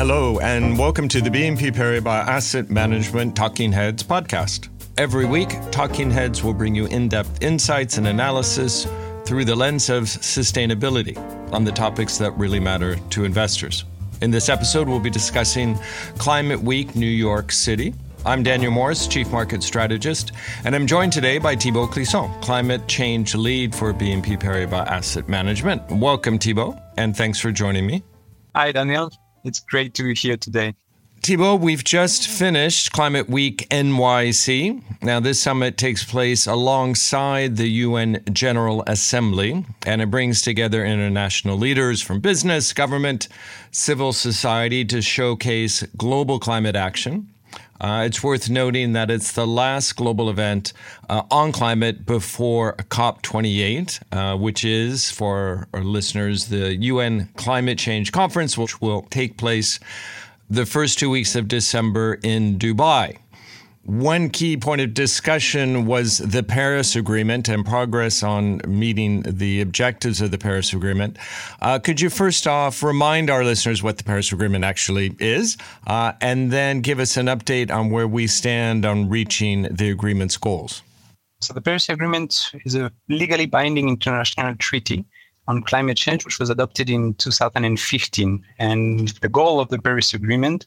Hello, 0.00 0.38
and 0.38 0.78
welcome 0.78 1.08
to 1.08 1.20
the 1.20 1.28
BNP 1.28 1.72
Paribas 1.72 2.26
Asset 2.26 2.70
Management 2.70 3.36
Talking 3.36 3.70
Heads 3.70 4.02
podcast. 4.02 4.70
Every 4.96 5.26
week, 5.26 5.50
Talking 5.70 6.10
Heads 6.10 6.42
will 6.42 6.54
bring 6.54 6.74
you 6.74 6.86
in 6.86 7.08
depth 7.10 7.42
insights 7.42 7.98
and 7.98 8.06
analysis 8.06 8.86
through 9.26 9.44
the 9.44 9.54
lens 9.54 9.90
of 9.90 10.04
sustainability 10.04 11.18
on 11.52 11.64
the 11.64 11.70
topics 11.70 12.16
that 12.16 12.30
really 12.38 12.58
matter 12.58 12.96
to 13.10 13.24
investors. 13.26 13.84
In 14.22 14.30
this 14.30 14.48
episode, 14.48 14.88
we'll 14.88 15.00
be 15.00 15.10
discussing 15.10 15.78
Climate 16.16 16.62
Week 16.62 16.96
New 16.96 17.04
York 17.04 17.52
City. 17.52 17.92
I'm 18.24 18.42
Daniel 18.42 18.72
Morris, 18.72 19.06
Chief 19.06 19.30
Market 19.30 19.62
Strategist, 19.62 20.32
and 20.64 20.74
I'm 20.74 20.86
joined 20.86 21.12
today 21.12 21.36
by 21.36 21.54
Thibaud 21.54 21.88
Clisson, 21.88 22.40
Climate 22.40 22.88
Change 22.88 23.34
Lead 23.34 23.74
for 23.74 23.92
BNP 23.92 24.40
Paribas 24.40 24.86
Asset 24.86 25.28
Management. 25.28 25.82
Welcome, 25.90 26.38
Thibaud, 26.38 26.82
and 26.96 27.14
thanks 27.14 27.38
for 27.38 27.52
joining 27.52 27.86
me. 27.86 28.02
Hi, 28.54 28.72
Daniel. 28.72 29.12
It's 29.44 29.60
great 29.60 29.94
to 29.94 30.02
be 30.02 30.14
here 30.14 30.36
today. 30.36 30.74
Thibaud, 31.22 31.60
we've 31.60 31.84
just 31.84 32.28
finished 32.28 32.92
Climate 32.92 33.28
Week 33.28 33.66
NYC. 33.70 34.82
Now, 35.02 35.20
this 35.20 35.40
summit 35.40 35.76
takes 35.76 36.02
place 36.02 36.46
alongside 36.46 37.56
the 37.56 37.68
UN 37.68 38.22
General 38.32 38.82
Assembly, 38.86 39.64
and 39.84 40.00
it 40.00 40.10
brings 40.10 40.40
together 40.40 40.84
international 40.84 41.58
leaders 41.58 42.00
from 42.00 42.20
business, 42.20 42.72
government, 42.72 43.28
civil 43.70 44.14
society 44.14 44.82
to 44.86 45.02
showcase 45.02 45.82
global 45.96 46.38
climate 46.38 46.74
action. 46.74 47.29
Uh, 47.80 48.02
it's 48.06 48.22
worth 48.22 48.50
noting 48.50 48.92
that 48.92 49.10
it's 49.10 49.32
the 49.32 49.46
last 49.46 49.96
global 49.96 50.28
event 50.28 50.72
uh, 51.08 51.22
on 51.30 51.50
climate 51.50 52.04
before 52.04 52.74
COP28, 52.90 54.00
uh, 54.12 54.36
which 54.36 54.64
is, 54.64 55.10
for 55.10 55.66
our 55.72 55.82
listeners, 55.82 56.48
the 56.48 56.74
UN 56.76 57.30
Climate 57.36 57.78
Change 57.78 58.12
Conference, 58.12 58.58
which 58.58 58.80
will 58.82 59.02
take 59.10 59.38
place 59.38 59.80
the 60.50 60.66
first 60.66 60.98
two 60.98 61.08
weeks 61.08 61.34
of 61.34 61.48
December 61.48 62.18
in 62.22 62.58
Dubai. 62.58 63.16
One 63.84 64.28
key 64.28 64.58
point 64.58 64.82
of 64.82 64.92
discussion 64.92 65.86
was 65.86 66.18
the 66.18 66.42
Paris 66.42 66.94
Agreement 66.96 67.48
and 67.48 67.64
progress 67.64 68.22
on 68.22 68.60
meeting 68.68 69.22
the 69.22 69.62
objectives 69.62 70.20
of 70.20 70.30
the 70.30 70.36
Paris 70.36 70.74
Agreement. 70.74 71.16
Uh, 71.62 71.78
could 71.78 71.98
you 71.98 72.10
first 72.10 72.46
off 72.46 72.82
remind 72.82 73.30
our 73.30 73.42
listeners 73.42 73.82
what 73.82 73.96
the 73.96 74.04
Paris 74.04 74.32
Agreement 74.32 74.64
actually 74.64 75.16
is, 75.18 75.56
uh, 75.86 76.12
and 76.20 76.52
then 76.52 76.82
give 76.82 77.00
us 77.00 77.16
an 77.16 77.26
update 77.26 77.70
on 77.70 77.90
where 77.90 78.06
we 78.06 78.26
stand 78.26 78.84
on 78.84 79.08
reaching 79.08 79.62
the 79.62 79.90
agreement's 79.90 80.36
goals? 80.36 80.82
So, 81.40 81.54
the 81.54 81.62
Paris 81.62 81.88
Agreement 81.88 82.52
is 82.66 82.74
a 82.74 82.92
legally 83.08 83.46
binding 83.46 83.88
international 83.88 84.56
treaty 84.56 85.06
on 85.48 85.62
climate 85.62 85.96
change, 85.96 86.26
which 86.26 86.38
was 86.38 86.50
adopted 86.50 86.90
in 86.90 87.14
2015. 87.14 88.44
And 88.58 89.08
the 89.08 89.28
goal 89.30 89.58
of 89.58 89.70
the 89.70 89.78
Paris 89.78 90.12
Agreement 90.12 90.66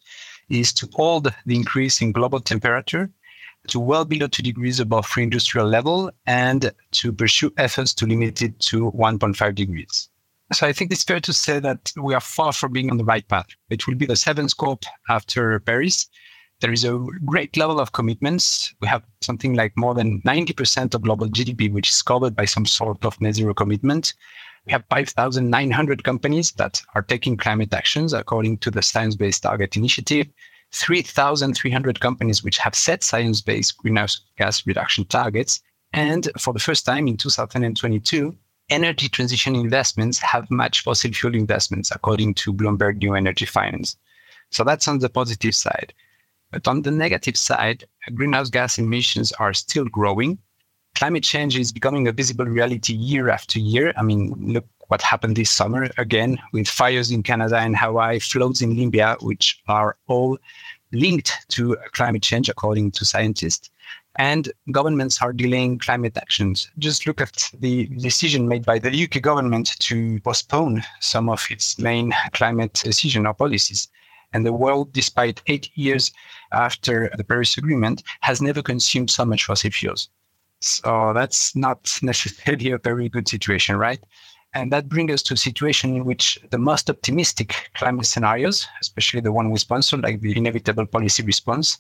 is 0.54 0.72
to 0.74 0.88
hold 0.94 1.34
the 1.46 1.56
increase 1.56 2.02
in 2.02 2.12
global 2.12 2.40
temperature 2.40 3.10
to 3.68 3.80
well 3.80 4.06
below 4.06 4.28
2 4.28 4.44
degrees 4.44 4.80
above 4.80 5.08
pre-industrial 5.08 5.68
level 5.68 6.12
and 6.26 6.72
to 6.92 7.12
pursue 7.14 7.52
efforts 7.58 7.94
to 7.94 8.06
limit 8.06 8.42
it 8.42 8.60
to 8.60 8.92
1.5 8.92 9.56
degrees. 9.56 10.10
So 10.52 10.68
I 10.68 10.74
think 10.74 10.92
it's 10.92 11.04
fair 11.04 11.20
to 11.22 11.34
say 11.34 11.60
that 11.60 11.92
we 12.02 12.14
are 12.14 12.20
far 12.20 12.52
from 12.52 12.74
being 12.74 12.92
on 12.92 12.98
the 12.98 13.06
right 13.06 13.28
path. 13.28 13.48
It 13.70 13.88
will 13.88 13.96
be 13.96 14.06
the 14.06 14.16
seventh 14.16 14.56
COP 14.58 14.84
after 15.10 15.60
Paris. 15.62 16.08
There 16.60 16.72
is 16.72 16.86
a 16.86 17.00
great 17.26 17.58
level 17.58 17.80
of 17.80 17.94
commitments. 17.94 18.74
We 18.82 18.88
have 18.88 19.04
something 19.22 19.54
like 19.54 19.74
more 19.76 19.94
than 19.94 20.22
90% 20.22 20.94
of 20.94 21.02
global 21.02 21.28
GDP, 21.28 21.72
which 21.72 21.90
is 21.90 22.02
covered 22.02 22.36
by 22.36 22.46
some 22.46 22.66
sort 22.66 23.04
of 23.04 23.20
net 23.20 23.36
zero 23.36 23.54
commitment. 23.54 24.14
We 24.66 24.72
have 24.72 24.86
5,900 24.90 26.04
companies 26.06 26.54
that 26.54 26.82
are 26.96 27.02
taking 27.02 27.36
climate 27.36 27.74
actions 27.74 28.14
according 28.14 28.60
to 28.60 28.72
the 28.72 28.82
Science 28.82 29.16
Based 29.16 29.44
Target 29.44 29.76
Initiative, 29.76 30.28
3,300 30.72 32.00
companies 32.00 32.44
which 32.44 32.58
have 32.60 32.74
set 32.74 33.04
science 33.04 33.42
based 33.42 33.78
greenhouse 33.78 34.22
gas 34.38 34.66
reduction 34.66 35.04
targets. 35.06 35.62
And 35.92 36.30
for 36.40 36.54
the 36.54 36.62
first 36.62 36.86
time 36.86 37.08
in 37.08 37.18
2022, 37.18 38.36
energy 38.70 39.10
transition 39.10 39.54
investments 39.56 40.18
have 40.20 40.50
matched 40.50 40.82
fossil 40.82 41.12
fuel 41.12 41.36
investments 41.36 41.92
according 41.92 42.36
to 42.36 42.54
Bloomberg 42.54 42.98
New 43.00 43.16
Energy 43.16 43.46
Finance. 43.46 43.98
So 44.50 44.64
that's 44.64 44.88
on 44.88 45.00
the 45.00 45.10
positive 45.10 45.56
side. 45.56 45.94
But 46.52 46.68
on 46.70 46.84
the 46.84 46.92
negative 46.92 47.36
side, 47.36 47.84
greenhouse 48.14 48.50
gas 48.50 48.78
emissions 48.78 49.34
are 49.34 49.54
still 49.54 49.86
growing 49.86 50.38
climate 51.04 51.24
change 51.26 51.58
is 51.58 51.74
becoming 51.74 52.08
a 52.08 52.14
visible 52.14 52.46
reality 52.46 52.94
year 52.94 53.28
after 53.28 53.60
year. 53.60 53.92
I 53.98 54.04
mean, 54.04 54.34
look 54.54 54.66
what 54.88 55.02
happened 55.02 55.36
this 55.36 55.52
summer 55.52 55.90
again 55.98 56.40
with 56.54 56.66
fires 56.66 57.12
in 57.12 57.24
Canada 57.24 57.58
and 57.58 57.76
Hawaii, 57.76 58.20
floods 58.20 58.62
in 58.62 58.78
Libya, 58.78 59.18
which 59.20 59.62
are 59.68 59.98
all 60.08 60.38
linked 60.94 61.34
to 61.50 61.76
climate 61.92 62.24
change, 62.24 62.48
according 62.48 62.92
to 62.92 63.04
scientists. 63.04 63.70
And 64.16 64.50
governments 64.72 65.22
are 65.22 65.34
delaying 65.34 65.80
climate 65.80 66.16
actions. 66.16 66.72
Just 66.80 67.06
look 67.06 67.20
at 67.20 67.52
the 67.60 67.88
decision 67.88 68.48
made 68.48 68.64
by 68.64 68.80
the 68.80 69.04
UK 69.04 69.22
government 69.22 69.78
to 69.80 70.22
postpone 70.22 70.84
some 71.02 71.28
of 71.28 71.46
its 71.50 71.78
main 71.80 72.14
climate 72.32 72.80
decision 72.82 73.28
or 73.28 73.34
policies. 73.34 73.90
And 74.32 74.46
the 74.46 74.54
world, 74.54 74.94
despite 74.94 75.42
eight 75.48 75.70
years 75.76 76.14
after 76.54 77.12
the 77.18 77.26
Paris 77.26 77.58
Agreement, 77.58 78.04
has 78.22 78.42
never 78.42 78.62
consumed 78.62 79.10
so 79.10 79.26
much 79.26 79.44
fossil 79.44 79.70
fuels. 79.70 80.08
So 80.64 81.12
that's 81.14 81.56
not 81.56 82.00
necessarily 82.02 82.72
a 82.72 82.78
very 82.78 83.10
good 83.10 83.28
situation, 83.28 83.76
right? 83.76 84.00
And 84.54 84.72
that 84.72 84.88
brings 84.88 85.12
us 85.12 85.24
to 85.24 85.34
a 85.34 85.38
situation 85.38 85.96
in 85.96 86.06
which 86.06 86.40
the 86.52 86.58
most 86.58 86.90
optimistic 86.90 87.72
climate 87.74 88.06
scenarios, 88.06 88.68
especially 88.80 89.20
the 89.20 89.32
one 89.32 89.50
we 89.50 89.58
sponsor, 89.58 89.98
like 89.98 90.22
the 90.22 90.38
inevitable 90.38 90.86
policy 90.86 91.24
response, 91.24 91.80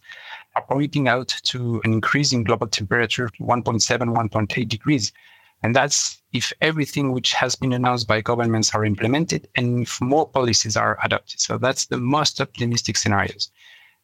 are 0.55 0.65
pointing 0.67 1.07
out 1.07 1.29
to 1.43 1.81
an 1.85 1.93
increase 1.93 2.33
in 2.33 2.43
global 2.43 2.67
temperature 2.67 3.29
1.7, 3.39 3.81
1.8 4.13 4.67
degrees. 4.67 5.13
And 5.61 5.73
that's 5.73 6.21
if 6.33 6.51
everything 6.59 7.13
which 7.13 7.33
has 7.33 7.55
been 7.55 7.71
announced 7.71 8.07
by 8.07 8.19
governments 8.19 8.75
are 8.75 8.83
implemented 8.83 9.47
and 9.55 9.83
if 9.83 10.01
more 10.01 10.27
policies 10.27 10.75
are 10.75 10.97
adopted. 11.03 11.39
So 11.39 11.57
that's 11.57 11.85
the 11.85 11.97
most 11.97 12.41
optimistic 12.41 12.97
scenarios. 12.97 13.49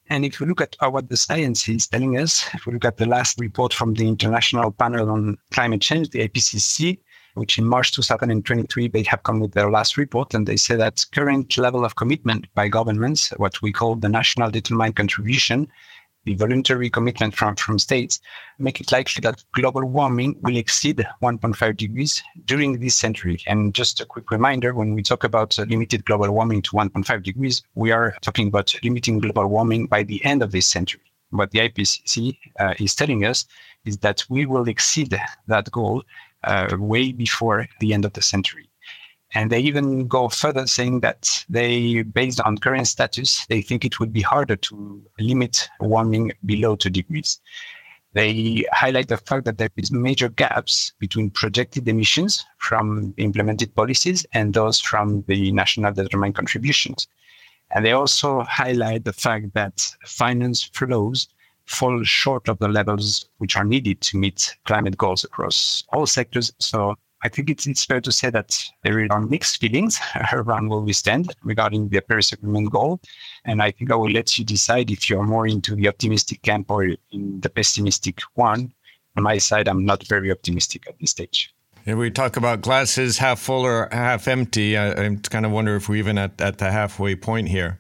And 0.10 0.26
if 0.26 0.40
you 0.40 0.48
look 0.48 0.60
at 0.60 0.76
what 0.82 1.08
the 1.08 1.18
science 1.18 1.70
is 1.70 1.88
telling 1.88 2.18
us, 2.18 2.50
if 2.56 2.66
we 2.66 2.74
look 2.74 2.86
at 2.86 2.98
the 2.98 3.06
last 3.06 3.40
report 3.40 3.74
from 3.74 3.94
the 3.94 4.08
International 4.08 4.72
Panel 4.72 5.10
on 5.12 5.38
Climate 5.52 5.82
Change, 5.82 6.10
the 6.10 6.28
IPCC, 6.28 7.00
which 7.36 7.60
in 7.60 7.66
March 7.66 7.92
2023, 7.92 8.88
they 8.88 9.04
have 9.04 9.22
come 9.22 9.40
with 9.40 9.54
their 9.54 9.70
last 9.70 9.98
report, 9.98 10.34
and 10.34 10.48
they 10.48 10.58
say 10.58 10.76
that 10.76 11.06
current 11.12 11.58
level 11.60 11.86
of 11.86 11.96
commitment 11.96 12.48
by 12.56 12.68
governments, 12.68 13.30
what 13.38 13.62
we 13.62 13.72
call 13.72 13.96
the 13.96 14.10
national 14.10 14.50
determined 14.50 14.96
contribution, 14.96 15.68
the 16.30 16.36
voluntary 16.36 16.92
commitment 16.92 17.34
from, 17.36 17.56
from 17.56 17.80
states 17.80 18.20
make 18.60 18.80
it 18.80 18.92
likely 18.92 19.20
that 19.22 19.44
global 19.54 19.84
warming 19.84 20.36
will 20.44 20.58
exceed 20.58 21.04
1.5 21.24 21.76
degrees 21.76 22.22
during 22.46 22.80
this 22.80 22.94
century. 22.94 23.40
And 23.48 23.74
just 23.74 24.00
a 24.00 24.06
quick 24.06 24.30
reminder, 24.30 24.76
when 24.76 24.94
we 24.94 25.02
talk 25.02 25.24
about 25.24 25.58
uh, 25.58 25.64
limited 25.64 26.06
global 26.06 26.30
warming 26.30 26.62
to 26.64 26.72
1.5 26.72 27.24
degrees, 27.24 27.64
we 27.74 27.92
are 27.92 28.16
talking 28.22 28.48
about 28.48 28.76
limiting 28.84 29.18
global 29.18 29.48
warming 29.48 29.88
by 29.88 30.04
the 30.04 30.24
end 30.24 30.44
of 30.44 30.52
this 30.52 30.68
century. 30.68 31.02
What 31.32 31.50
the 31.50 31.68
IPCC 31.68 32.38
uh, 32.60 32.76
is 32.80 32.94
telling 32.94 33.26
us 33.26 33.48
is 33.86 33.98
that 33.98 34.24
we 34.30 34.46
will 34.46 34.68
exceed 34.70 35.20
that 35.48 35.72
goal 35.72 36.04
uh, 36.44 36.78
way 36.78 37.12
before 37.12 37.68
the 37.80 37.92
end 37.96 38.06
of 38.06 38.14
the 38.14 38.22
century. 38.22 38.69
And 39.36 39.52
they 39.52 39.60
even 39.60 40.08
go 40.08 40.28
further 40.28 40.66
saying 40.66 41.02
that 41.02 41.46
they, 41.50 42.02
based 42.02 42.42
on 42.42 42.58
current 42.58 42.88
status, 42.88 43.46
they 43.46 43.62
think 43.62 43.86
it 43.86 44.00
would 44.00 44.12
be 44.12 44.22
harder 44.22 44.56
to 44.56 45.04
limit 45.20 45.70
warming 45.80 46.32
below 46.46 46.76
two 46.76 46.90
degrees. 46.90 47.40
They 48.14 48.66
highlight 48.72 49.08
the 49.08 49.18
fact 49.18 49.46
that 49.46 49.60
there 49.60 49.70
is 49.78 49.92
major 49.92 50.30
gaps 50.30 50.94
between 50.98 51.30
projected 51.30 51.88
emissions 51.88 52.44
from 52.58 53.14
implemented 53.18 53.76
policies 53.76 54.26
and 54.34 54.52
those 54.54 54.80
from 54.80 55.24
the 55.28 55.52
national 55.52 55.94
determined 55.94 56.34
contributions. 56.34 57.08
And 57.72 57.86
they 57.86 57.92
also 57.92 58.42
highlight 58.42 59.04
the 59.04 59.14
fact 59.14 59.54
that 59.54 59.80
finance 60.06 60.64
flows 60.64 61.28
fall 61.66 62.04
short 62.04 62.50
of 62.50 62.58
the 62.58 62.68
levels 62.68 63.30
which 63.38 63.56
are 63.56 63.64
needed 63.64 64.02
to 64.02 64.18
meet 64.18 64.58
climate 64.66 64.98
goals 64.98 65.24
across 65.24 65.84
all 65.94 66.08
sectors. 66.08 66.52
So 66.58 66.96
I 67.22 67.28
think 67.28 67.50
it's, 67.50 67.86
fair 67.86 68.00
to 68.02 68.12
say 68.12 68.30
that 68.30 68.58
there 68.84 69.06
are 69.12 69.22
mixed 69.22 69.60
feelings 69.60 70.00
around 70.32 70.70
where 70.70 70.80
we 70.80 70.94
stand 70.94 71.36
regarding 71.44 71.90
the 71.90 72.02
Paris 72.02 72.32
Agreement 72.32 72.72
goal. 72.72 73.02
And 73.46 73.62
I 73.62 73.72
think 73.72 73.92
I 73.92 73.96
will 73.96 74.10
let 74.10 74.38
you 74.38 74.46
decide 74.46 74.90
if 74.90 75.10
you're 75.10 75.24
more 75.24 75.46
into 75.46 75.76
the 75.76 75.90
optimistic 75.90 76.42
camp 76.42 76.72
or 76.72 76.84
in 76.84 77.42
the 77.42 77.50
pessimistic 77.50 78.22
one. 78.36 78.74
On 79.18 79.24
my 79.24 79.38
side, 79.38 79.68
I'm 79.68 79.84
not 79.86 80.08
very 80.08 80.32
optimistic 80.32 80.88
at 80.88 80.98
this 81.00 81.12
stage. 81.12 81.54
We 81.98 82.12
talk 82.12 82.38
about 82.38 82.62
glasses 82.62 83.18
half 83.18 83.40
full 83.40 83.66
or 83.66 83.90
half 83.92 84.28
empty, 84.28 84.78
I, 84.78 84.92
I 84.92 85.18
kind 85.30 85.46
of 85.46 85.52
wonder 85.52 85.76
if 85.76 85.90
we're 85.90 85.96
even 85.96 86.18
at, 86.18 86.40
at 86.40 86.60
the 86.60 86.72
halfway 86.72 87.16
point 87.16 87.50
here. 87.50 87.80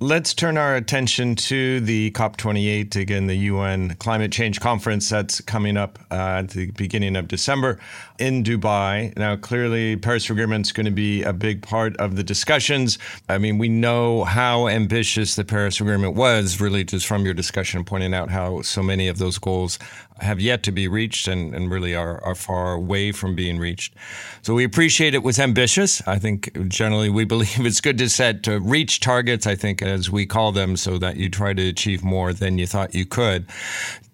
Let's 0.00 0.34
turn 0.34 0.58
our 0.58 0.74
attention 0.74 1.36
to 1.36 1.80
the 1.80 2.10
COP28, 2.10 2.96
again, 2.96 3.26
the 3.26 3.36
UN 3.36 3.94
Climate 3.94 4.32
Change 4.32 4.60
Conference 4.60 5.08
that's 5.08 5.40
coming 5.40 5.76
up 5.76 5.98
uh, 6.10 6.40
at 6.42 6.50
the 6.50 6.72
beginning 6.72 7.16
of 7.16 7.28
December 7.28 7.78
in 8.18 8.42
Dubai. 8.42 9.16
Now, 9.16 9.36
clearly, 9.36 9.96
Paris 9.96 10.28
Agreement 10.28 10.66
is 10.66 10.72
going 10.72 10.86
to 10.86 10.92
be 10.92 11.22
a 11.22 11.32
big 11.32 11.62
part 11.62 11.96
of 11.98 12.16
the 12.16 12.24
discussions. 12.24 12.98
I 13.28 13.38
mean, 13.38 13.56
we 13.56 13.68
know 13.68 14.24
how 14.24 14.66
ambitious 14.68 15.36
the 15.36 15.44
Paris 15.44 15.80
Agreement 15.80 16.14
was, 16.16 16.60
really, 16.60 16.84
just 16.84 17.06
from 17.06 17.24
your 17.24 17.34
discussion, 17.34 17.84
pointing 17.84 18.14
out 18.14 18.30
how 18.30 18.62
so 18.62 18.82
many 18.82 19.08
of 19.08 19.18
those 19.18 19.38
goals 19.38 19.78
have 20.20 20.40
yet 20.40 20.62
to 20.62 20.72
be 20.72 20.86
reached 20.86 21.26
and, 21.26 21.54
and 21.54 21.70
really 21.70 21.94
are, 21.94 22.22
are 22.22 22.34
far 22.34 22.74
away 22.74 23.10
from 23.10 23.34
being 23.34 23.58
reached. 23.58 23.94
So 24.42 24.54
we 24.54 24.64
appreciate 24.64 25.14
it 25.14 25.22
was 25.22 25.38
ambitious. 25.38 26.06
I 26.06 26.18
think 26.18 26.68
generally 26.68 27.10
we 27.10 27.24
believe 27.34 27.66
it's 27.66 27.80
good 27.80 27.98
to 27.98 28.08
set 28.08 28.42
to 28.44 28.60
reach 28.60 29.00
targets, 29.00 29.46
I 29.46 29.56
think, 29.56 29.82
as 29.82 30.10
we 30.10 30.26
call 30.26 30.52
them, 30.52 30.76
so 30.76 30.98
that 30.98 31.16
you 31.16 31.28
try 31.28 31.52
to 31.52 31.68
achieve 31.68 32.04
more 32.04 32.32
than 32.32 32.58
you 32.58 32.66
thought 32.66 32.94
you 32.94 33.06
could. 33.06 33.46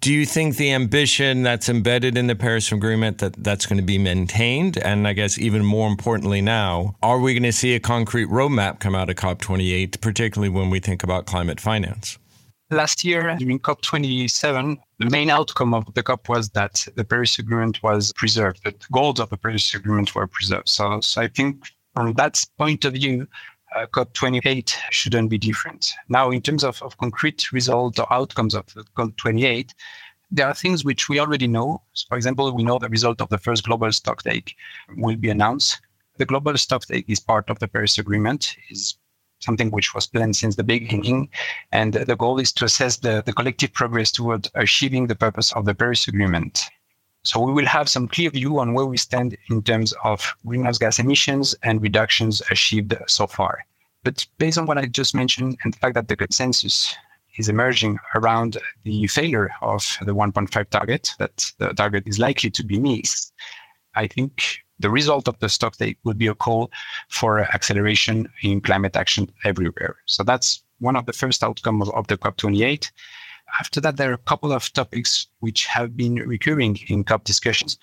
Do 0.01 0.11
you 0.11 0.25
think 0.25 0.57
the 0.57 0.73
ambition 0.73 1.43
that's 1.43 1.69
embedded 1.69 2.17
in 2.17 2.25
the 2.25 2.35
Paris 2.35 2.71
Agreement 2.71 3.19
that 3.19 3.33
that's 3.35 3.67
going 3.67 3.77
to 3.77 3.83
be 3.83 3.99
maintained? 3.99 4.79
And 4.79 5.07
I 5.07 5.13
guess 5.13 5.37
even 5.37 5.63
more 5.63 5.87
importantly 5.87 6.41
now, 6.41 6.95
are 7.03 7.19
we 7.19 7.35
going 7.35 7.43
to 7.43 7.51
see 7.51 7.75
a 7.75 7.79
concrete 7.79 8.25
roadmap 8.25 8.79
come 8.79 8.95
out 8.95 9.11
of 9.11 9.15
COP28, 9.17 10.01
particularly 10.01 10.49
when 10.49 10.71
we 10.71 10.79
think 10.79 11.03
about 11.03 11.27
climate 11.27 11.59
finance? 11.59 12.17
Last 12.71 13.03
year, 13.03 13.35
during 13.37 13.59
COP27, 13.59 14.77
the 14.99 15.09
main 15.09 15.29
outcome 15.29 15.73
of 15.73 15.93
the 15.93 16.01
COP 16.01 16.29
was 16.29 16.49
that 16.51 16.87
the 16.95 17.03
Paris 17.03 17.37
Agreement 17.37 17.83
was 17.83 18.13
preserved, 18.13 18.63
that 18.63 18.79
the 18.79 18.87
goals 18.93 19.19
of 19.19 19.29
the 19.29 19.35
Paris 19.35 19.73
Agreement 19.73 20.15
were 20.15 20.25
preserved. 20.25 20.69
So, 20.69 21.01
so 21.01 21.21
I 21.21 21.27
think 21.27 21.67
from 21.93 22.13
that 22.13 22.41
point 22.57 22.85
of 22.85 22.93
view, 22.93 23.27
uh, 23.75 23.87
COP28 23.87 24.73
shouldn't 24.89 25.29
be 25.29 25.37
different. 25.37 25.91
Now, 26.07 26.31
in 26.31 26.41
terms 26.41 26.63
of, 26.63 26.81
of 26.81 26.97
concrete 26.97 27.51
results 27.51 27.99
or 27.99 28.11
outcomes 28.11 28.55
of 28.55 28.65
COP28, 28.67 29.71
there 30.31 30.47
are 30.47 30.53
things 30.53 30.85
which 30.85 31.09
we 31.09 31.19
already 31.19 31.47
know. 31.47 31.81
So 31.91 32.05
for 32.07 32.15
example, 32.15 32.55
we 32.55 32.63
know 32.63 32.79
the 32.79 32.87
result 32.87 33.19
of 33.19 33.27
the 33.27 33.37
first 33.37 33.65
global 33.65 33.89
stocktake 33.89 34.53
will 34.95 35.17
be 35.17 35.29
announced. 35.29 35.81
The 36.17 36.25
global 36.25 36.53
stocktake 36.53 37.05
is 37.09 37.19
part 37.19 37.49
of 37.49 37.59
the 37.59 37.67
Paris 37.67 37.97
Agreement, 37.97 38.55
is 38.69 38.95
something 39.41 39.69
which 39.71 39.93
was 39.93 40.07
planned 40.07 40.35
since 40.35 40.55
the 40.55 40.63
beginning. 40.63 41.29
And 41.71 41.93
the 41.93 42.15
goal 42.15 42.39
is 42.39 42.51
to 42.53 42.65
assess 42.65 42.97
the, 42.97 43.21
the 43.25 43.33
collective 43.33 43.73
progress 43.73 44.11
toward 44.11 44.49
achieving 44.55 45.07
the 45.07 45.15
purpose 45.15 45.51
of 45.53 45.65
the 45.65 45.75
Paris 45.75 46.07
Agreement. 46.07 46.63
So 47.23 47.39
we 47.39 47.53
will 47.53 47.65
have 47.65 47.87
some 47.87 48.07
clear 48.07 48.31
view 48.31 48.59
on 48.59 48.73
where 48.73 48.85
we 48.85 48.97
stand 48.97 49.37
in 49.49 49.61
terms 49.61 49.93
of 50.03 50.33
greenhouse 50.45 50.79
gas 50.79 50.97
emissions 50.97 51.53
and 51.63 51.81
reductions 51.81 52.41
achieved 52.49 52.95
so 53.07 53.27
far. 53.27 53.59
But 54.03 54.25
based 54.39 54.57
on 54.57 54.65
what 54.65 54.79
I 54.79 54.87
just 54.87 55.13
mentioned 55.13 55.57
and 55.63 55.73
the 55.73 55.77
fact 55.77 55.93
that 55.93 56.07
the 56.07 56.15
consensus 56.15 56.95
is 57.37 57.47
emerging 57.47 57.99
around 58.15 58.57
the 58.83 59.05
failure 59.07 59.51
of 59.61 59.85
the 60.01 60.15
1.5 60.15 60.69
target, 60.69 61.11
that 61.19 61.51
the 61.59 61.73
target 61.73 62.07
is 62.07 62.17
likely 62.17 62.49
to 62.49 62.63
be 62.63 62.79
missed, 62.79 63.33
I 63.95 64.07
think 64.07 64.63
the 64.81 64.89
result 64.89 65.27
of 65.27 65.39
the 65.39 65.47
stocktake 65.47 65.97
would 66.03 66.17
be 66.17 66.27
a 66.27 66.35
call 66.35 66.71
for 67.09 67.39
acceleration 67.39 68.27
in 68.41 68.61
climate 68.61 68.95
action 68.95 69.31
everywhere. 69.43 69.95
So 70.05 70.23
that's 70.23 70.63
one 70.79 70.95
of 70.95 71.05
the 71.05 71.13
first 71.13 71.43
outcomes 71.43 71.87
of, 71.87 71.95
of 71.95 72.07
the 72.07 72.17
COP28. 72.17 72.91
After 73.59 73.81
that, 73.81 73.97
there 73.97 74.11
are 74.11 74.13
a 74.13 74.29
couple 74.29 74.51
of 74.51 74.71
topics 74.73 75.27
which 75.39 75.65
have 75.65 75.95
been 75.95 76.15
recurring 76.15 76.79
in 76.87 77.03
COP 77.03 77.23
discussions. 77.23 77.77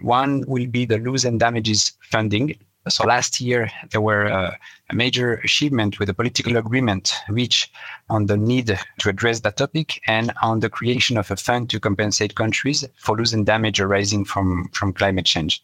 One 0.00 0.44
will 0.46 0.66
be 0.66 0.84
the 0.84 0.98
loss 0.98 1.24
and 1.24 1.40
damages 1.40 1.92
funding. 2.00 2.56
So 2.88 3.04
last 3.04 3.40
year, 3.40 3.70
there 3.90 4.00
were 4.00 4.26
uh, 4.26 4.54
a 4.90 4.94
major 4.94 5.34
achievement 5.44 5.98
with 5.98 6.08
a 6.08 6.14
political 6.14 6.56
agreement 6.56 7.12
reached 7.28 7.70
on 8.08 8.26
the 8.26 8.36
need 8.36 8.78
to 9.00 9.08
address 9.08 9.40
that 9.40 9.56
topic 9.56 10.00
and 10.06 10.32
on 10.42 10.60
the 10.60 10.70
creation 10.70 11.18
of 11.18 11.30
a 11.30 11.36
fund 11.36 11.68
to 11.70 11.80
compensate 11.80 12.34
countries 12.34 12.84
for 12.96 13.16
loss 13.16 13.32
and 13.32 13.44
damage 13.44 13.80
arising 13.80 14.24
from, 14.24 14.68
from 14.72 14.92
climate 14.92 15.26
change. 15.26 15.62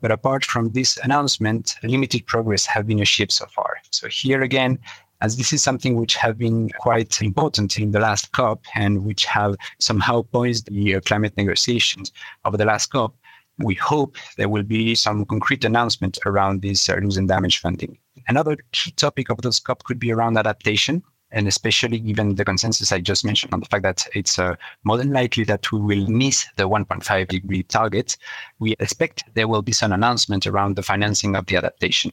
But 0.00 0.10
apart 0.10 0.44
from 0.44 0.70
this 0.70 0.96
announcement, 0.98 1.76
limited 1.82 2.26
progress 2.26 2.66
have 2.66 2.86
been 2.86 3.00
achieved 3.00 3.32
so 3.32 3.46
far. 3.46 3.76
So 3.90 4.08
here 4.08 4.42
again, 4.42 4.78
as 5.20 5.36
this 5.36 5.52
is 5.52 5.62
something 5.62 5.96
which 5.96 6.16
have 6.16 6.38
been 6.38 6.70
quite 6.70 7.20
important 7.20 7.78
in 7.78 7.90
the 7.90 8.00
last 8.00 8.32
COP 8.32 8.64
and 8.74 9.04
which 9.04 9.26
have 9.26 9.56
somehow 9.78 10.22
poised 10.22 10.72
the 10.72 10.96
uh, 10.96 11.00
climate 11.00 11.36
negotiations 11.36 12.12
of 12.44 12.56
the 12.56 12.64
last 12.64 12.86
COP, 12.86 13.14
we 13.58 13.74
hope 13.74 14.16
there 14.38 14.48
will 14.48 14.62
be 14.62 14.94
some 14.94 15.26
concrete 15.26 15.64
announcement 15.64 16.18
around 16.24 16.62
this 16.62 16.88
uh, 16.88 16.96
loss 17.02 17.18
and 17.18 17.28
damage 17.28 17.58
funding. 17.58 17.98
Another 18.28 18.56
key 18.72 18.92
topic 18.92 19.28
of 19.28 19.42
this 19.42 19.60
COP 19.60 19.84
could 19.84 19.98
be 19.98 20.12
around 20.12 20.38
adaptation 20.38 21.02
and 21.32 21.46
especially 21.46 21.98
given 21.98 22.34
the 22.34 22.44
consensus 22.44 22.92
I 22.92 23.00
just 23.00 23.24
mentioned 23.24 23.52
on 23.54 23.60
the 23.60 23.66
fact 23.66 23.82
that 23.82 24.06
it's 24.14 24.38
uh, 24.38 24.56
more 24.84 24.96
than 24.96 25.12
likely 25.12 25.44
that 25.44 25.70
we 25.72 25.80
will 25.80 26.06
miss 26.08 26.46
the 26.56 26.68
1.5 26.68 27.28
degree 27.28 27.62
target, 27.62 28.16
we 28.58 28.72
expect 28.80 29.24
there 29.34 29.48
will 29.48 29.62
be 29.62 29.72
some 29.72 29.92
announcement 29.92 30.46
around 30.46 30.76
the 30.76 30.82
financing 30.82 31.36
of 31.36 31.46
the 31.46 31.56
adaptation. 31.56 32.12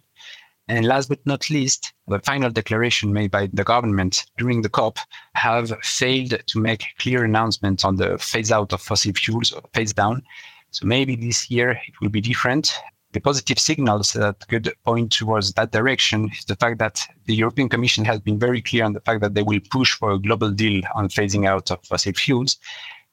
And 0.69 0.85
last 0.85 1.07
but 1.07 1.25
not 1.25 1.49
least, 1.49 1.93
the 2.07 2.19
final 2.19 2.49
declaration 2.49 3.13
made 3.13 3.31
by 3.31 3.47
the 3.53 3.63
government 3.63 4.25
during 4.37 4.61
the 4.61 4.69
COP 4.69 4.99
have 5.33 5.71
failed 5.81 6.37
to 6.45 6.59
make 6.59 6.83
clear 6.99 7.23
announcements 7.23 7.85
on 7.85 7.95
the 7.95 8.17
phase 8.17 8.51
out 8.51 8.73
of 8.73 8.81
fossil 8.81 9.13
fuels 9.13 9.53
or 9.53 9.61
phase 9.73 9.93
down. 9.93 10.23
So 10.71 10.85
maybe 10.85 11.15
this 11.15 11.49
year 11.49 11.71
it 11.71 12.01
will 12.01 12.09
be 12.09 12.19
different 12.19 12.73
the 13.17 13.21
positive 13.21 13.57
signals 13.57 14.13
that 14.13 14.47
could 14.47 14.71
point 14.85 15.11
towards 15.11 15.51
that 15.53 15.71
direction 15.71 16.29
is 16.37 16.45
the 16.45 16.55
fact 16.55 16.77
that 16.77 17.03
the 17.25 17.33
European 17.33 17.67
Commission 17.67 18.05
has 18.05 18.19
been 18.19 18.37
very 18.37 18.61
clear 18.61 18.83
on 18.83 18.93
the 18.93 18.99
fact 18.99 19.21
that 19.21 19.33
they 19.33 19.41
will 19.41 19.59
push 19.71 19.91
for 19.95 20.11
a 20.11 20.19
global 20.19 20.51
deal 20.51 20.83
on 20.93 21.09
phasing 21.09 21.47
out 21.47 21.71
of 21.71 21.83
fossil 21.83 22.13
fuels. 22.13 22.59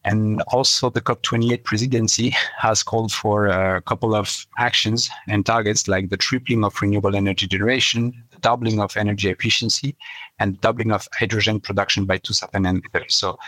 And 0.04 0.42
also, 0.48 0.90
the 0.90 1.00
COP28 1.00 1.64
presidency 1.64 2.36
has 2.58 2.82
called 2.82 3.12
for 3.12 3.46
a 3.46 3.80
couple 3.80 4.14
of 4.14 4.46
actions 4.58 5.08
and 5.26 5.46
targets 5.46 5.88
like 5.88 6.10
the 6.10 6.18
tripling 6.18 6.64
of 6.64 6.82
renewable 6.82 7.16
energy 7.16 7.46
generation, 7.46 8.12
the 8.30 8.40
doubling 8.40 8.80
of 8.80 8.98
energy 8.98 9.30
efficiency, 9.30 9.96
and 10.38 10.60
doubling 10.60 10.92
of 10.92 11.08
hydrogen 11.18 11.60
production 11.60 12.04
by 12.04 12.18
2030. 12.18 13.06
So, 13.08 13.38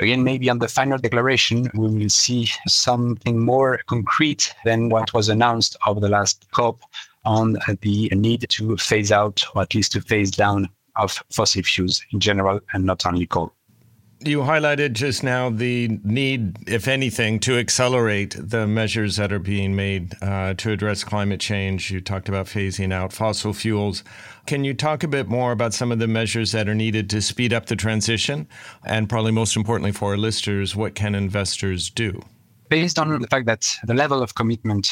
Again, 0.00 0.24
maybe 0.24 0.50
on 0.50 0.58
the 0.58 0.66
final 0.66 0.98
declaration, 0.98 1.70
we 1.74 1.88
will 1.88 2.08
see 2.08 2.50
something 2.66 3.38
more 3.38 3.80
concrete 3.86 4.52
than 4.64 4.88
what 4.88 5.14
was 5.14 5.28
announced 5.28 5.76
over 5.86 6.00
the 6.00 6.08
last 6.08 6.50
COP 6.50 6.82
on 7.24 7.56
the 7.80 8.08
need 8.10 8.44
to 8.48 8.76
phase 8.76 9.12
out 9.12 9.44
or 9.54 9.62
at 9.62 9.74
least 9.74 9.92
to 9.92 10.00
phase 10.00 10.32
down 10.32 10.68
of 10.96 11.22
fossil 11.30 11.62
fuels 11.62 12.02
in 12.12 12.20
general 12.20 12.60
and 12.72 12.84
not 12.84 13.06
only 13.06 13.26
coal. 13.26 13.52
You 14.26 14.40
highlighted 14.40 14.94
just 14.94 15.22
now 15.22 15.50
the 15.50 16.00
need, 16.02 16.66
if 16.66 16.88
anything, 16.88 17.38
to 17.40 17.58
accelerate 17.58 18.34
the 18.38 18.66
measures 18.66 19.16
that 19.16 19.30
are 19.34 19.38
being 19.38 19.76
made 19.76 20.14
uh, 20.22 20.54
to 20.54 20.70
address 20.70 21.04
climate 21.04 21.40
change. 21.40 21.90
You 21.90 22.00
talked 22.00 22.30
about 22.30 22.46
phasing 22.46 22.90
out 22.90 23.12
fossil 23.12 23.52
fuels. 23.52 24.02
Can 24.46 24.64
you 24.64 24.72
talk 24.72 25.02
a 25.02 25.08
bit 25.08 25.28
more 25.28 25.52
about 25.52 25.74
some 25.74 25.92
of 25.92 25.98
the 25.98 26.08
measures 26.08 26.52
that 26.52 26.70
are 26.70 26.74
needed 26.74 27.10
to 27.10 27.20
speed 27.20 27.52
up 27.52 27.66
the 27.66 27.76
transition? 27.76 28.48
And 28.86 29.10
probably 29.10 29.32
most 29.32 29.56
importantly 29.56 29.92
for 29.92 30.12
our 30.12 30.16
listeners, 30.16 30.74
what 30.74 30.94
can 30.94 31.14
investors 31.14 31.90
do? 31.90 32.22
Based 32.70 32.98
on 32.98 33.20
the 33.20 33.28
fact 33.28 33.44
that 33.44 33.70
the 33.84 33.94
level 33.94 34.22
of 34.22 34.34
commitment 34.34 34.88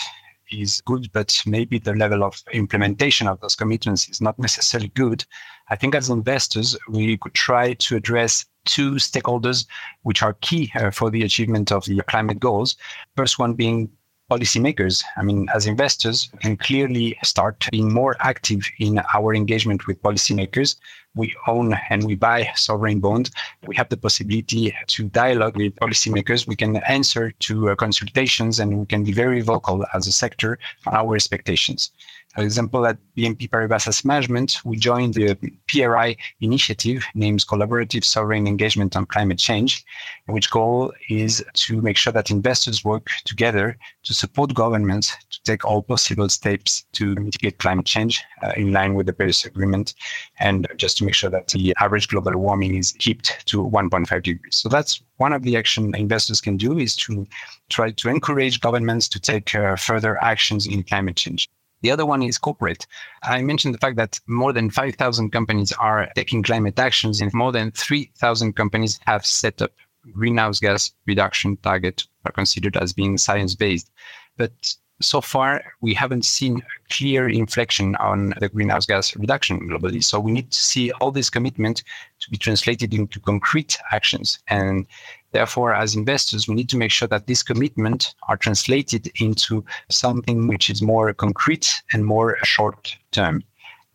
is 0.51 0.83
good, 0.85 1.11
but 1.13 1.43
maybe 1.47 1.79
the 1.79 1.95
level 1.95 2.23
of 2.23 2.43
implementation 2.53 3.27
of 3.29 3.41
those 3.41 3.57
commitments 3.57 4.11
is 4.11 4.21
not 4.21 4.39
necessarily 4.39 4.89
good. 4.89 5.25
I 5.71 5.77
think 5.77 5.95
as 5.95 6.11
investors, 6.11 6.77
we 6.91 7.17
could 7.17 7.33
try 7.33 7.73
to 7.73 7.97
address 7.97 8.45
two 8.65 8.93
stakeholders 8.93 9.67
which 10.03 10.23
are 10.23 10.35
key 10.35 10.71
uh, 10.77 10.91
for 10.91 11.11
the 11.11 11.23
achievement 11.23 11.73
of 11.73 11.85
the 11.85 12.01
climate 12.09 12.41
goals. 12.41 12.77
First 13.17 13.39
one 13.39 13.55
being 13.55 13.91
policymakers. 14.33 15.05
I 15.17 15.23
mean, 15.23 15.49
as 15.55 15.67
investors, 15.67 16.31
we 16.33 16.39
can 16.39 16.57
clearly 16.57 17.19
start 17.23 17.67
being 17.71 17.93
more 17.93 18.17
active 18.21 18.63
in 18.79 19.01
our 19.15 19.35
engagement 19.35 19.87
with 19.87 20.03
policymakers. 20.03 20.77
We 21.15 21.35
own 21.47 21.77
and 21.91 22.05
we 22.05 22.15
buy 22.15 22.51
sovereign 22.55 23.01
bonds. 23.01 23.31
We 23.67 23.77
have 23.77 23.91
the 23.91 23.99
possibility 23.99 24.75
to 24.87 25.09
dialogue 25.09 25.57
with 25.57 25.77
policymakers. 25.77 26.47
We 26.47 26.57
can 26.57 26.77
answer 26.89 27.33
to 27.47 27.71
uh, 27.71 27.75
consultations 27.75 28.59
and 28.59 28.81
we 28.81 28.87
can 28.87 29.05
be 29.05 29.13
very 29.13 29.43
vocal 29.43 29.85
as 29.93 30.07
a 30.07 30.13
sector 30.13 30.59
on 30.87 30.95
our 30.95 31.15
expectations. 31.15 31.91
For 32.35 32.43
example, 32.43 32.87
at 32.87 32.97
BNP 33.15 33.51
Paribas 33.51 33.87
Asset 33.87 34.07
Management, 34.07 34.65
we 34.65 34.79
joined 34.79 35.13
the 35.13 35.37
PRI 35.69 36.17
initiative 36.41 37.05
named 37.15 37.47
Collaborative 37.47 38.05
Sovereign 38.05 38.47
Engagement 38.47 38.97
on 38.97 39.05
Climate 39.05 39.39
Change, 39.39 39.85
which 40.27 40.51
goal 40.51 40.95
is 41.11 41.45
to 41.53 41.83
make 41.83 41.99
sure 41.99 42.13
that 42.15 42.31
investors 42.31 42.87
work 42.87 43.09
together 43.27 43.77
to 44.05 44.15
support 44.15 44.55
governments 44.55 45.15
to 45.29 45.43
take 45.43 45.67
all 45.67 45.83
possible 45.83 46.29
steps 46.31 46.87
to 46.93 47.15
mitigate 47.17 47.59
climate 47.59 47.85
change 47.85 48.25
uh, 48.43 48.53
in 48.57 48.73
line 48.73 48.95
with 48.95 49.07
the 49.07 49.13
Paris 49.13 49.45
Agreement 49.45 49.95
and 50.41 50.67
just 50.79 50.97
to 50.99 51.05
make 51.05 51.15
sure 51.15 51.29
that 51.29 51.49
the 51.49 51.75
average 51.81 52.09
global 52.09 52.37
warming 52.39 52.77
is 52.77 52.93
kept 52.93 53.47
to 53.47 53.63
1.5 53.63 54.23
degrees. 54.23 54.57
So 54.57 54.71
that's 54.71 55.03
one 55.19 55.35
of 55.35 55.43
the 55.43 55.59
action 55.59 55.95
investors 55.95 56.41
can 56.41 56.57
do 56.57 56.79
is 56.79 56.97
to 56.97 57.27
try 57.69 57.91
to 57.91 58.09
encourage 58.09 58.61
governments 58.61 59.07
to 59.11 59.21
take 59.21 59.55
uh, 59.55 59.77
further 59.77 60.23
actions 60.25 60.67
in 60.67 60.83
climate 60.83 61.17
change. 61.17 61.47
The 61.83 61.91
other 61.91 62.07
one 62.07 62.23
is 62.23 62.39
corporate. 62.39 62.87
I 63.23 63.43
mentioned 63.43 63.75
the 63.75 63.79
fact 63.79 63.97
that 63.97 64.19
more 64.27 64.53
than 64.53 64.71
5,000 64.71 65.31
companies 65.31 65.73
are 65.73 66.09
taking 66.15 66.43
climate 66.43 66.79
actions 66.79 67.21
and 67.21 67.33
more 67.35 67.53
than 67.53 67.73
3,000 67.73 68.55
companies 68.55 68.99
have 69.07 69.27
set 69.27 69.61
up 69.61 69.73
greenhouse 70.13 70.59
gas 70.59 70.93
reduction 71.07 71.57
target 71.59 72.05
are 72.25 72.33
considered 72.33 72.77
as 72.77 72.93
being 72.93 73.19
science 73.19 73.55
based. 73.55 73.91
But 74.37 74.53
so 75.03 75.21
far, 75.21 75.63
we 75.81 75.95
haven't 75.95 76.25
seen 76.25 76.59
a 76.59 76.95
clear 76.95 77.29
inflection 77.29 77.97
on 77.97 78.35
the 78.41 78.49
greenhouse 78.49 78.87
gas 78.87 79.15
reduction 79.17 79.61
globally. 79.69 80.03
So 80.03 80.21
we 80.21 80.33
need 80.33 80.51
to 80.51 80.59
see 80.59 80.91
all 80.93 81.11
this 81.11 81.31
commitment 81.31 81.83
to 82.21 82.31
be 82.31 82.37
translated 82.37 82.95
into 82.95 83.21
concrete 83.21 83.79
actions. 83.93 84.39
And 84.49 84.87
Therefore, 85.33 85.75
as 85.75 85.95
investors, 85.95 86.47
we 86.47 86.55
need 86.55 86.69
to 86.69 86.77
make 86.77 86.91
sure 86.91 87.09
that 87.09 87.27
these 87.27 87.43
commitments 87.43 88.15
are 88.29 88.37
translated 88.37 89.11
into 89.19 89.65
something 89.91 90.47
which 90.47 90.69
is 90.69 90.83
more 90.83 91.13
concrete 91.15 91.83
and 91.93 92.05
more 92.05 92.37
short 92.45 92.97
term. 93.13 93.43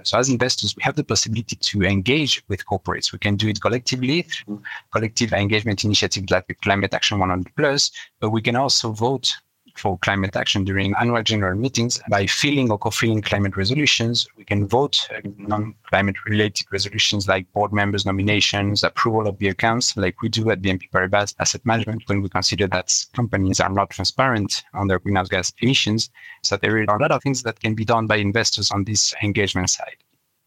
So 0.03 0.17
as 0.17 0.29
investors, 0.29 0.75
we 0.75 0.83
have 0.83 0.95
the 0.95 1.03
possibility 1.03 1.55
to 1.55 1.83
engage 1.83 2.43
with 2.47 2.65
corporates. 2.65 3.11
We 3.11 3.19
can 3.19 3.35
do 3.35 3.47
it 3.47 3.61
collectively 3.61 4.23
through 4.23 4.61
collective 4.91 5.33
engagement 5.33 5.83
initiatives 5.83 6.29
like 6.29 6.47
the 6.47 6.53
Climate 6.55 6.93
Action 6.93 7.19
100 7.19 7.55
Plus, 7.55 7.91
but 8.19 8.29
we 8.29 8.41
can 8.41 8.55
also 8.55 8.91
vote 8.91 9.35
for 9.77 9.97
climate 9.99 10.35
action 10.35 10.63
during 10.63 10.93
annual 10.99 11.23
general 11.23 11.57
meetings 11.57 11.99
by 12.09 12.25
filling 12.25 12.71
or 12.71 12.77
co-filling 12.77 13.21
climate 13.21 13.55
resolutions. 13.55 14.27
We 14.35 14.43
can 14.43 14.67
vote 14.67 15.07
uh, 15.15 15.21
non-climate 15.37 16.25
related 16.25 16.65
resolutions 16.71 17.27
like 17.27 17.51
board 17.53 17.73
members 17.73 18.05
nominations, 18.05 18.83
approval 18.83 19.27
of 19.27 19.37
the 19.37 19.49
accounts, 19.49 19.95
like 19.97 20.21
we 20.21 20.29
do 20.29 20.49
at 20.49 20.61
BNP 20.61 20.89
Paribas 20.91 21.35
Asset 21.39 21.65
Management 21.65 22.03
when 22.07 22.21
we 22.21 22.29
consider 22.29 22.67
that 22.67 22.93
companies 23.13 23.59
are 23.59 23.69
not 23.69 23.89
transparent 23.89 24.63
on 24.73 24.87
their 24.87 24.99
greenhouse 24.99 25.29
gas 25.29 25.53
emissions. 25.61 26.09
So 26.43 26.57
there 26.57 26.75
are 26.77 26.83
a 26.83 27.01
lot 27.01 27.11
of 27.11 27.21
things 27.21 27.43
that 27.43 27.59
can 27.59 27.75
be 27.75 27.85
done 27.85 28.07
by 28.07 28.17
investors 28.17 28.71
on 28.71 28.83
this 28.83 29.13
engagement 29.21 29.69
side. 29.69 29.97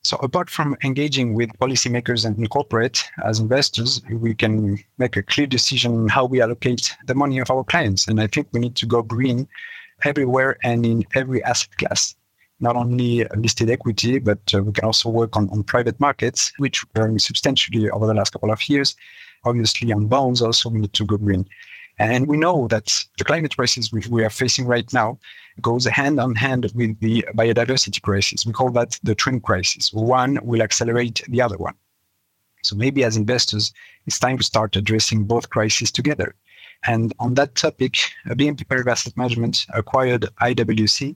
So 0.02 0.16
apart 0.16 0.49
from 0.49 0.76
engaging 0.83 1.35
with 1.35 1.50
policymakers 1.59 2.25
and 2.25 2.49
corporate 2.49 3.04
as 3.23 3.38
investors, 3.38 4.00
we 4.11 4.35
can 4.35 4.78
make 4.97 5.16
a 5.16 5.23
clear 5.23 5.47
decision 5.47 5.95
on 5.95 6.09
how 6.09 6.25
we 6.25 6.40
allocate 6.40 6.97
the 7.07 7.14
money 7.14 7.38
of 7.38 7.50
our 7.50 7.64
clients. 7.64 8.09
And 8.09 8.19
I 8.19 8.26
think 8.26 8.49
we 8.52 8.61
need 8.61 8.76
to 8.76 8.87
go 8.87 9.02
green 9.02 9.47
everywhere 10.02 10.57
and 10.64 10.87
in 10.87 11.04
every 11.14 11.45
asset 11.45 11.76
class. 11.76 12.14
Not 12.61 12.76
only 12.76 13.25
listed 13.37 13.69
equity, 13.69 14.19
but 14.19 14.40
uh, 14.54 14.62
we 14.62 14.73
can 14.73 14.85
also 14.85 15.11
work 15.11 15.37
on, 15.37 15.50
on 15.50 15.64
private 15.64 16.00
markets, 16.00 16.52
which 16.57 16.83
are 16.83 16.88
growing 16.95 17.19
substantially 17.19 17.90
over 17.90 18.07
the 18.07 18.14
last 18.14 18.30
couple 18.30 18.50
of 18.50 18.69
years. 18.69 18.97
Obviously, 19.45 19.92
on 19.92 20.07
bonds, 20.07 20.40
also 20.40 20.71
we 20.71 20.80
need 20.80 20.92
to 20.95 21.04
go 21.04 21.19
green. 21.19 21.47
And 22.00 22.26
we 22.26 22.38
know 22.38 22.66
that 22.69 22.87
the 23.19 23.25
climate 23.25 23.54
crisis 23.54 23.92
we 23.92 24.25
are 24.25 24.30
facing 24.30 24.64
right 24.64 24.90
now 24.90 25.19
goes 25.61 25.85
hand 25.85 26.19
on 26.19 26.35
hand 26.35 26.73
with 26.75 26.99
the 27.00 27.26
biodiversity 27.35 28.00
crisis. 28.00 28.47
We 28.47 28.54
call 28.54 28.71
that 28.71 28.99
the 29.02 29.14
twin 29.14 29.38
crisis. 29.38 29.92
One 29.92 30.38
will 30.42 30.62
accelerate 30.62 31.21
the 31.28 31.42
other 31.42 31.59
one. 31.59 31.75
So 32.62 32.75
maybe 32.75 33.04
as 33.04 33.19
investors, 33.19 33.75
it's 34.07 34.19
time 34.19 34.38
to 34.38 34.45
start 34.45 34.76
addressing 34.76 35.25
both 35.25 35.50
crises 35.50 35.92
together. 35.92 36.35
And 36.87 37.12
on 37.19 37.35
that 37.35 37.54
topic, 37.54 37.99
uh, 38.25 38.35
BNP 38.35 38.64
Paribas 38.64 38.92
Asset 38.92 39.16
Management 39.19 39.66
acquired 39.75 40.23
IWC, 40.40 41.14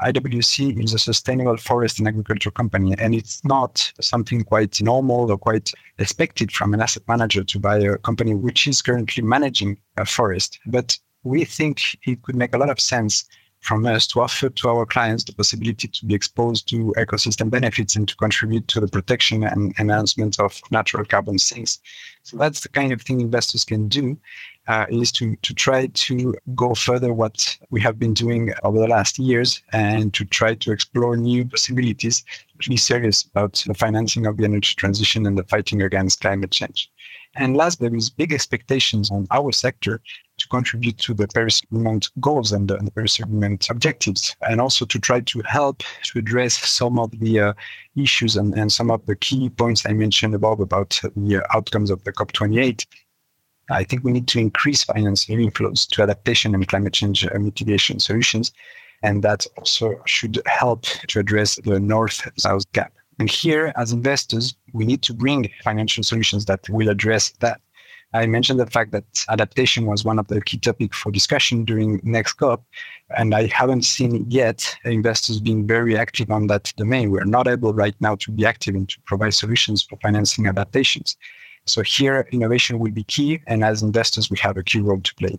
IWC 0.00 0.82
is 0.82 0.94
a 0.94 0.98
sustainable 0.98 1.56
forest 1.56 1.98
and 1.98 2.08
agriculture 2.08 2.50
company, 2.50 2.94
and 2.98 3.14
it's 3.14 3.44
not 3.44 3.92
something 4.00 4.42
quite 4.42 4.80
normal 4.80 5.30
or 5.30 5.38
quite 5.38 5.72
expected 5.98 6.50
from 6.50 6.74
an 6.74 6.80
asset 6.80 7.02
manager 7.06 7.44
to 7.44 7.58
buy 7.58 7.78
a 7.78 7.98
company 7.98 8.34
which 8.34 8.66
is 8.66 8.82
currently 8.82 9.22
managing 9.22 9.78
a 9.96 10.04
forest. 10.04 10.58
But 10.66 10.98
we 11.22 11.44
think 11.44 11.80
it 12.06 12.22
could 12.22 12.36
make 12.36 12.54
a 12.54 12.58
lot 12.58 12.70
of 12.70 12.80
sense 12.80 13.24
from 13.62 13.86
us 13.86 14.08
to 14.08 14.20
offer 14.20 14.48
to 14.50 14.68
our 14.68 14.84
clients 14.84 15.22
the 15.22 15.32
possibility 15.32 15.86
to 15.86 16.06
be 16.06 16.14
exposed 16.14 16.68
to 16.68 16.92
ecosystem 16.98 17.48
benefits 17.48 17.94
and 17.94 18.08
to 18.08 18.16
contribute 18.16 18.66
to 18.66 18.80
the 18.80 18.88
protection 18.88 19.44
and 19.44 19.72
enhancement 19.78 20.38
of 20.40 20.60
natural 20.72 21.04
carbon 21.04 21.38
sinks. 21.38 21.78
So 22.24 22.36
that's 22.36 22.60
the 22.60 22.68
kind 22.68 22.92
of 22.92 23.02
thing 23.02 23.20
investors 23.20 23.64
can 23.64 23.88
do 23.88 24.18
uh, 24.68 24.86
is 24.88 25.10
to, 25.12 25.36
to 25.36 25.54
try 25.54 25.86
to 25.86 26.34
go 26.54 26.74
further 26.74 27.12
what 27.12 27.58
we 27.70 27.80
have 27.80 27.98
been 27.98 28.14
doing 28.14 28.52
over 28.62 28.78
the 28.78 28.86
last 28.86 29.18
years 29.18 29.62
and 29.72 30.14
to 30.14 30.24
try 30.24 30.54
to 30.54 30.72
explore 30.72 31.16
new 31.16 31.44
possibilities, 31.44 32.24
to 32.60 32.70
be 32.70 32.76
serious 32.76 33.24
about 33.24 33.62
the 33.66 33.74
financing 33.74 34.26
of 34.26 34.36
the 34.36 34.44
energy 34.44 34.74
transition 34.76 35.26
and 35.26 35.36
the 35.36 35.44
fighting 35.44 35.82
against 35.82 36.20
climate 36.20 36.52
change. 36.52 36.90
And 37.34 37.56
last, 37.56 37.80
there 37.80 37.94
is 37.94 38.10
big 38.10 38.32
expectations 38.32 39.10
on 39.10 39.26
our 39.30 39.52
sector 39.52 40.02
to 40.38 40.48
contribute 40.48 40.98
to 40.98 41.14
the 41.14 41.26
Paris 41.28 41.62
Agreement 41.62 42.10
goals 42.20 42.52
and 42.52 42.68
the, 42.68 42.76
and 42.76 42.86
the 42.86 42.90
Paris 42.90 43.18
Agreement 43.18 43.70
objectives, 43.70 44.36
and 44.42 44.60
also 44.60 44.84
to 44.84 44.98
try 44.98 45.20
to 45.20 45.40
help 45.46 45.82
to 46.04 46.18
address 46.18 46.54
some 46.54 46.98
of 46.98 47.10
the 47.20 47.40
uh, 47.40 47.52
issues 47.96 48.36
and, 48.36 48.54
and 48.54 48.70
some 48.70 48.90
of 48.90 49.04
the 49.06 49.16
key 49.16 49.48
points 49.48 49.86
I 49.86 49.92
mentioned 49.92 50.34
above 50.34 50.60
about 50.60 51.00
the 51.16 51.36
uh, 51.38 51.56
outcomes 51.56 51.90
of 51.90 52.04
the 52.04 52.12
COP28 52.12 52.84
I 53.70 53.84
think 53.84 54.04
we 54.04 54.12
need 54.12 54.28
to 54.28 54.38
increase 54.38 54.84
financing 54.84 55.38
inflows 55.38 55.88
to 55.90 56.02
adaptation 56.02 56.54
and 56.54 56.66
climate 56.66 56.92
change 56.92 57.24
uh, 57.24 57.38
mitigation 57.38 58.00
solutions. 58.00 58.52
And 59.02 59.22
that 59.22 59.46
also 59.56 60.00
should 60.06 60.40
help 60.46 60.82
to 61.08 61.18
address 61.18 61.58
the 61.64 61.80
north 61.80 62.30
south 62.38 62.70
gap. 62.72 62.92
And 63.18 63.28
here, 63.30 63.72
as 63.76 63.92
investors, 63.92 64.54
we 64.72 64.84
need 64.84 65.02
to 65.02 65.14
bring 65.14 65.50
financial 65.62 66.02
solutions 66.02 66.46
that 66.46 66.68
will 66.68 66.88
address 66.88 67.30
that. 67.40 67.60
I 68.14 68.26
mentioned 68.26 68.60
the 68.60 68.66
fact 68.66 68.92
that 68.92 69.04
adaptation 69.30 69.86
was 69.86 70.04
one 70.04 70.18
of 70.18 70.28
the 70.28 70.40
key 70.42 70.58
topics 70.58 70.98
for 70.98 71.10
discussion 71.10 71.64
during 71.64 71.98
next 72.02 72.34
COP, 72.34 72.62
and 73.16 73.34
I 73.34 73.46
haven't 73.46 73.82
seen 73.82 74.26
yet 74.28 74.76
investors 74.84 75.40
being 75.40 75.66
very 75.66 75.96
active 75.96 76.30
on 76.30 76.46
that 76.48 76.72
domain. 76.76 77.10
We're 77.10 77.24
not 77.24 77.48
able 77.48 77.72
right 77.72 77.94
now 78.00 78.16
to 78.16 78.30
be 78.30 78.44
active 78.44 78.74
and 78.74 78.88
to 78.90 79.00
provide 79.06 79.32
solutions 79.32 79.82
for 79.82 79.96
financing 80.02 80.46
adaptations. 80.46 81.16
So 81.66 81.82
here, 81.82 82.26
innovation 82.32 82.78
will 82.78 82.90
be 82.90 83.04
key. 83.04 83.40
And 83.46 83.64
as 83.64 83.82
investors, 83.82 84.30
we 84.30 84.38
have 84.38 84.56
a 84.56 84.62
key 84.62 84.80
role 84.80 85.00
to 85.00 85.14
play. 85.14 85.38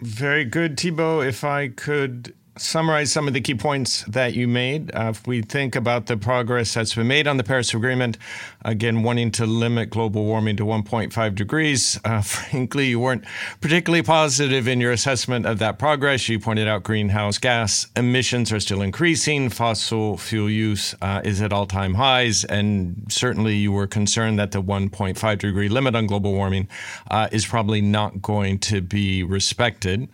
Very 0.00 0.44
good, 0.44 0.76
Thibaud. 0.76 1.26
If 1.26 1.44
I 1.44 1.68
could 1.68 2.34
summarize 2.62 3.12
some 3.12 3.28
of 3.28 3.34
the 3.34 3.40
key 3.40 3.54
points 3.54 4.04
that 4.04 4.34
you 4.34 4.46
made. 4.46 4.94
Uh, 4.94 5.10
if 5.10 5.26
we 5.26 5.42
think 5.42 5.74
about 5.74 6.06
the 6.06 6.16
progress 6.16 6.74
that's 6.74 6.94
been 6.94 7.08
made 7.08 7.26
on 7.26 7.36
the 7.36 7.44
Paris 7.44 7.74
Agreement, 7.74 8.16
again, 8.64 9.02
wanting 9.02 9.30
to 9.32 9.46
limit 9.46 9.90
global 9.90 10.24
warming 10.24 10.56
to 10.56 10.64
1.5 10.64 11.34
degrees, 11.34 11.98
uh, 12.04 12.20
frankly, 12.22 12.86
you 12.86 13.00
weren't 13.00 13.24
particularly 13.60 14.02
positive 14.02 14.68
in 14.68 14.80
your 14.80 14.92
assessment 14.92 15.46
of 15.46 15.58
that 15.58 15.78
progress. 15.78 16.28
You 16.28 16.38
pointed 16.38 16.68
out 16.68 16.82
greenhouse 16.82 17.38
gas 17.38 17.86
emissions 17.96 18.52
are 18.52 18.60
still 18.60 18.82
increasing, 18.82 19.48
fossil 19.48 20.16
fuel 20.16 20.48
use 20.48 20.94
uh, 21.02 21.20
is 21.24 21.42
at 21.42 21.52
all 21.52 21.66
time 21.66 21.94
highs, 21.94 22.44
and 22.44 23.06
certainly 23.08 23.56
you 23.56 23.72
were 23.72 23.86
concerned 23.86 24.38
that 24.38 24.52
the 24.52 24.62
1.5 24.62 25.38
degree 25.38 25.68
limit 25.68 25.94
on 25.94 26.06
global 26.06 26.32
warming 26.32 26.68
uh, 27.10 27.28
is 27.32 27.44
probably 27.44 27.80
not 27.80 28.22
going 28.22 28.58
to 28.58 28.80
be 28.80 29.22
respected. 29.22 30.08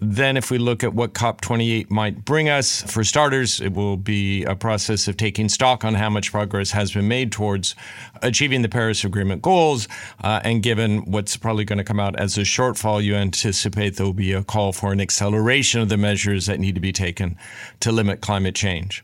Then, 0.00 0.36
if 0.36 0.50
we 0.50 0.58
look 0.58 0.82
at 0.82 0.92
what 0.92 1.14
COP28 1.14 1.90
might 1.90 2.24
bring 2.24 2.48
us, 2.48 2.82
for 2.82 3.04
starters, 3.04 3.60
it 3.60 3.72
will 3.72 3.96
be 3.96 4.44
a 4.44 4.56
process 4.56 5.06
of 5.08 5.16
taking 5.16 5.48
stock 5.48 5.84
on 5.84 5.94
how 5.94 6.10
much 6.10 6.32
progress 6.32 6.72
has 6.72 6.92
been 6.92 7.08
made 7.08 7.30
towards 7.30 7.74
achieving 8.22 8.62
the 8.62 8.68
Paris 8.68 9.04
Agreement 9.04 9.42
goals. 9.42 9.86
Uh, 10.22 10.40
and 10.44 10.62
given 10.62 11.10
what's 11.10 11.36
probably 11.36 11.64
going 11.64 11.78
to 11.78 11.84
come 11.84 12.00
out 12.00 12.18
as 12.18 12.36
a 12.36 12.42
shortfall, 12.42 13.02
you 13.02 13.14
anticipate 13.14 13.96
there 13.96 14.06
will 14.06 14.12
be 14.12 14.32
a 14.32 14.42
call 14.42 14.72
for 14.72 14.92
an 14.92 15.00
acceleration 15.00 15.80
of 15.80 15.88
the 15.88 15.96
measures 15.96 16.46
that 16.46 16.58
need 16.58 16.74
to 16.74 16.80
be 16.80 16.92
taken 16.92 17.36
to 17.80 17.92
limit 17.92 18.20
climate 18.20 18.54
change. 18.54 19.03